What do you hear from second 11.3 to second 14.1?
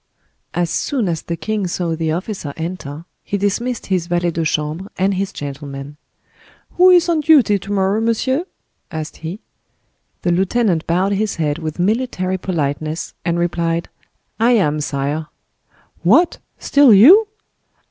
head with military politeness, and replied,